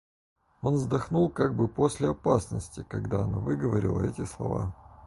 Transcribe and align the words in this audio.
Он 0.63 0.73
вздохнул 0.73 1.29
как 1.29 1.55
бы 1.55 1.67
после 1.67 2.09
опасности, 2.09 2.83
когда 2.89 3.19
она 3.21 3.37
выговорила 3.37 4.03
эти 4.03 4.25
слова. 4.25 4.73